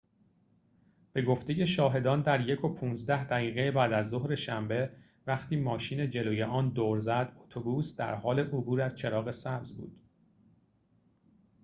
[1.13, 4.89] به گفته شاهدان در ۱:۱۵ دقیقه بعدازظهر شنبه
[5.27, 10.01] وقتی ماشین جلوی آن دور زد اتوبوس در حال عبور از چراغ سبز بود